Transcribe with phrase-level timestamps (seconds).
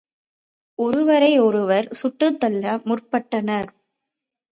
[0.79, 3.69] ஒருவரையொருவர் சுட்டுத்தள்ள முற்பட்டனர்.